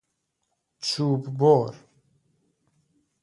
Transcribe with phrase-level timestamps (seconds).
[0.81, 1.75] چوب بر